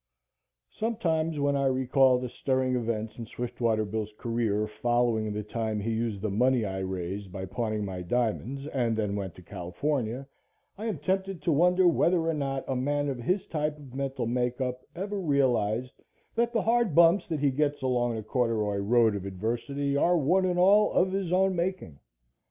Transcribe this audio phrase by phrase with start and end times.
[0.71, 5.91] SOMETIMES, when I recall the stirring events in Swiftwater Bill's career, following the time he
[5.91, 10.27] used the money I raised by pawning my diamonds and then went to California,
[10.75, 14.25] I am tempted to wonder whether or not a man of his type of mental
[14.25, 16.01] makeup ever realized
[16.33, 20.45] that the hard bumps that he gets along the corduroy road of adversity are one
[20.45, 21.99] and all of his own making.